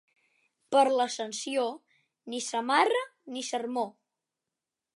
Per 0.75 0.85
l'Ascensió, 0.93 1.65
ni 2.35 2.39
samarra 2.45 3.05
ni 3.35 3.45
sermó. 3.51 3.85